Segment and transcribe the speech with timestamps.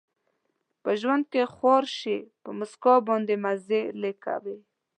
[0.83, 4.57] په ژوند کې خوار شي، په مسکا باندې مزلې کوي